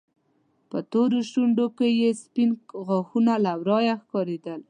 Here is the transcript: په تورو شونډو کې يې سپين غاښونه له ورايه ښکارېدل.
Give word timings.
په 0.69 0.77
تورو 0.91 1.19
شونډو 1.31 1.65
کې 1.77 1.87
يې 1.99 2.09
سپين 2.23 2.49
غاښونه 2.87 3.33
له 3.45 3.51
ورايه 3.61 3.93
ښکارېدل. 4.01 4.59